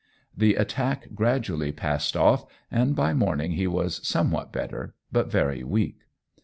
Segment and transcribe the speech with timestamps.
[0.35, 5.63] The attack gradually passed off, and by the morning he was somewhat better, but very
[5.63, 5.99] weak.